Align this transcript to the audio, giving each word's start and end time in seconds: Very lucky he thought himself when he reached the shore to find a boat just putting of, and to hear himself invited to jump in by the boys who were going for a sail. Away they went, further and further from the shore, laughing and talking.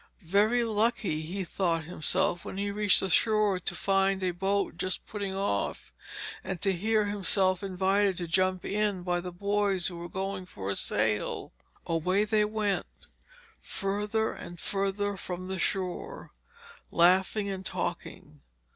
Very 0.25 0.63
lucky 0.63 1.21
he 1.21 1.43
thought 1.43 1.83
himself 1.83 2.43
when 2.43 2.57
he 2.57 2.71
reached 2.71 3.01
the 3.01 3.07
shore 3.07 3.59
to 3.59 3.75
find 3.75 4.23
a 4.23 4.31
boat 4.31 4.75
just 4.75 5.05
putting 5.05 5.35
of, 5.35 5.93
and 6.43 6.59
to 6.63 6.73
hear 6.73 7.05
himself 7.05 7.61
invited 7.61 8.17
to 8.17 8.25
jump 8.27 8.65
in 8.65 9.03
by 9.03 9.19
the 9.19 9.31
boys 9.31 9.85
who 9.85 9.99
were 9.99 10.09
going 10.09 10.47
for 10.47 10.71
a 10.71 10.75
sail. 10.75 11.53
Away 11.85 12.23
they 12.25 12.45
went, 12.45 12.87
further 13.59 14.33
and 14.33 14.59
further 14.59 15.15
from 15.17 15.49
the 15.49 15.59
shore, 15.59 16.33
laughing 16.89 17.47
and 17.47 17.63
talking. 17.63 18.41